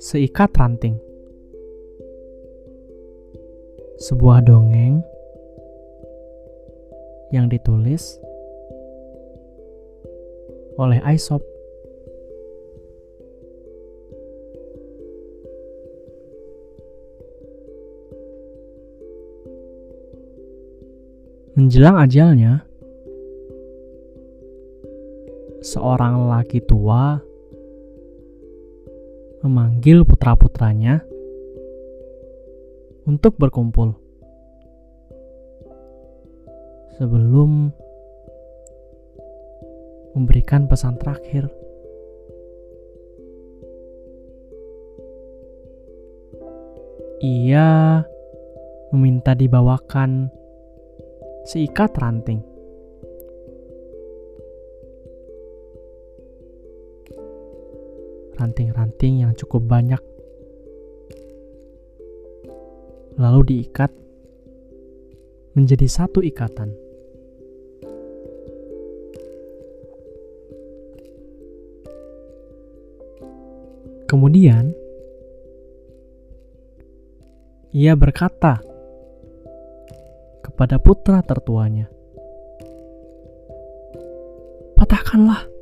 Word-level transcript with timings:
Seikat 0.00 0.48
ranting. 0.56 0.96
Sebuah 4.00 4.40
dongeng 4.48 5.04
yang 7.36 7.52
ditulis 7.52 8.16
oleh 10.80 11.04
Aesop. 11.04 11.44
Menjelang 21.60 22.00
ajalnya, 22.00 22.69
seorang 25.70 26.26
lelaki 26.26 26.58
tua 26.66 27.22
memanggil 29.46 30.02
putra-putranya 30.02 30.98
untuk 33.06 33.38
berkumpul 33.38 33.94
sebelum 36.98 37.70
memberikan 40.18 40.66
pesan 40.66 40.98
terakhir. 40.98 41.46
Ia 47.22 48.02
meminta 48.90 49.38
dibawakan 49.38 50.34
seikat 51.46 51.94
ranting. 51.94 52.49
Ranting-ranting 58.40 59.20
yang 59.20 59.36
cukup 59.36 59.68
banyak. 59.68 60.00
Lalu 63.20 63.40
diikat 63.52 63.92
menjadi 65.52 65.84
satu 65.84 66.24
ikatan. 66.24 66.72
Kemudian, 74.08 74.72
ia 77.76 77.92
berkata 77.92 78.64
kepada 80.40 80.80
putra 80.80 81.20
tertuanya, 81.20 81.92
"Patahkanlah." 84.80 85.59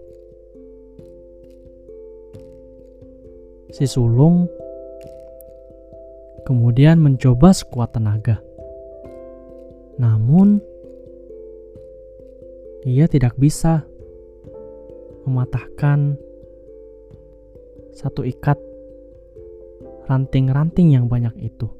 Si 3.78 3.86
sulung 3.86 4.50
kemudian 6.42 6.98
mencoba 6.98 7.54
sekuat 7.54 7.94
tenaga, 7.94 8.42
namun 10.02 10.58
ia 12.82 13.06
tidak 13.06 13.38
bisa 13.38 13.86
mematahkan 15.22 16.18
satu 17.94 18.26
ikat 18.26 18.58
ranting-ranting 20.10 20.98
yang 20.98 21.06
banyak 21.06 21.38
itu. 21.38 21.70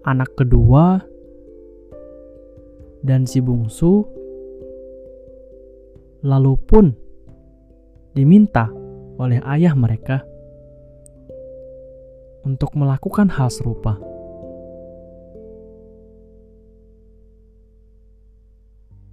Anak 0.00 0.32
kedua 0.32 1.04
dan 3.04 3.28
si 3.28 3.44
bungsu 3.44 4.16
lalu 6.22 6.58
pun 6.66 6.86
diminta 8.14 8.66
oleh 9.18 9.38
ayah 9.46 9.74
mereka 9.74 10.22
untuk 12.46 12.74
melakukan 12.74 13.28
hal 13.30 13.50
serupa. 13.50 13.98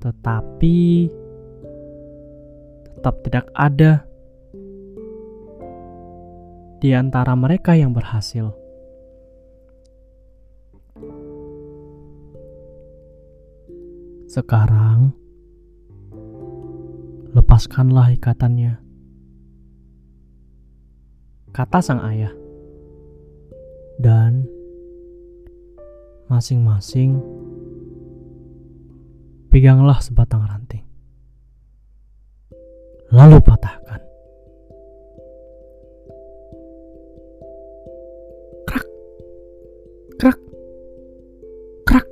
Tetapi 0.01 1.09
tetap 2.85 3.15
tidak 3.25 3.45
ada 3.57 4.05
di 6.77 6.93
antara 6.93 7.33
mereka 7.33 7.73
yang 7.73 7.89
berhasil. 7.93 8.53
Sekarang, 14.29 15.15
lepaskanlah 17.35 18.15
ikatannya, 18.15 18.79
kata 21.51 21.79
sang 21.83 21.99
ayah, 22.07 22.31
dan 23.99 24.47
masing-masing 26.31 27.19
peganglah 29.51 29.99
sebatang 29.99 30.47
ranting 30.47 30.85
lalu 33.13 33.37
patahkan. 33.39 34.01
Krak, 38.65 38.87
krak, 40.19 40.39
krak. 41.85 42.07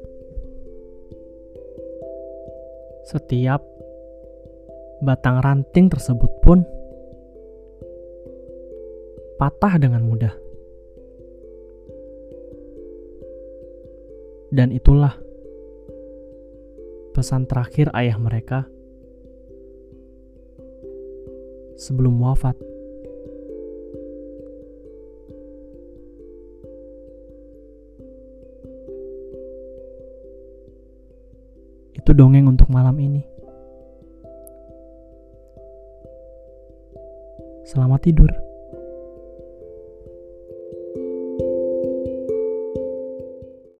Setiap 3.10 3.62
batang 5.04 5.44
ranting 5.44 5.92
tersebut 5.92 6.32
pun 6.40 6.64
patah 9.36 9.76
dengan 9.76 10.00
mudah. 10.08 10.32
Dan 14.54 14.72
itulah 14.72 15.18
pesan 17.12 17.50
terakhir 17.50 17.92
ayah 17.92 18.16
mereka 18.16 18.70
sebelum 21.76 22.16
wafat. 22.24 22.56
Itu 31.98 32.12
dongeng 32.14 32.48
untuk 32.48 32.70
malam 32.70 33.02
ini. 33.02 33.33
Selamat 37.64 38.04
tidur. 38.04 38.53